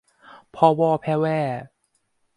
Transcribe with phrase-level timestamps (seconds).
[0.55, 1.39] พ่อว่อแพ่แว่